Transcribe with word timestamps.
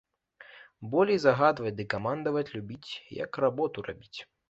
Болей 0.95 1.19
загадваць 1.27 1.73
ды 1.83 1.87
камандаваць 1.97 2.47
любіць, 2.59 2.89
як 3.23 3.43
работу 3.47 3.77
рабіць. 3.93 4.19